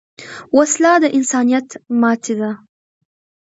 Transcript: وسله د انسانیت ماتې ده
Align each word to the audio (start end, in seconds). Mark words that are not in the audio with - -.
وسله 0.57 0.91
د 1.03 1.05
انسانیت 1.17 1.67
ماتې 2.01 2.33
ده 2.39 2.51